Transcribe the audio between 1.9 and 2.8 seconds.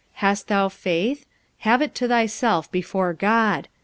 to thyself